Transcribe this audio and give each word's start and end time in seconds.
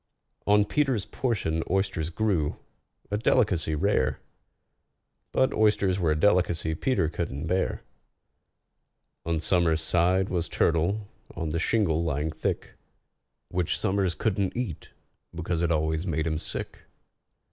On 0.47 0.65
PETER'S 0.65 1.05
portion 1.05 1.61
oysters 1.69 2.09
grew—a 2.09 3.17
delicacy 3.19 3.75
rare, 3.75 4.19
But 5.31 5.53
oysters 5.53 5.99
were 5.99 6.09
a 6.09 6.19
delicacy 6.19 6.73
PETER 6.73 7.07
couldn't 7.07 7.45
bear. 7.45 7.83
On 9.27 9.39
SOMERS' 9.39 9.79
side 9.83 10.29
was 10.29 10.49
turtle, 10.49 11.07
on 11.35 11.49
the 11.49 11.59
shingle 11.59 12.03
lying 12.03 12.31
thick, 12.31 12.71
Which 13.49 13.77
SOMERS 13.77 14.15
couldn't 14.15 14.57
eat, 14.57 14.89
because 15.35 15.61
it 15.61 15.71
always 15.71 16.07
made 16.07 16.25
him 16.25 16.39
sick. 16.39 16.79